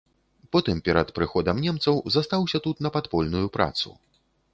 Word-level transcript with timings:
Потым 0.55 0.79
перад 0.87 1.11
прыходам 1.19 1.59
немцаў 1.65 1.99
застаўся 2.15 2.61
тут 2.67 2.81
на 2.87 2.93
падпольную 2.97 3.45
працу. 3.59 3.95